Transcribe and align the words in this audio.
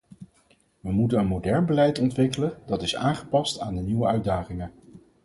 We 0.81 0.91
moeten 0.91 1.19
een 1.19 1.25
modern 1.27 1.65
beleid 1.65 1.99
ontwikkelen, 1.99 2.57
dat 2.65 2.81
is 2.81 2.95
aangepast 2.95 3.59
aan 3.59 3.75
de 3.75 3.81
nieuwe 3.81 4.07
uitdagingen. 4.07 4.71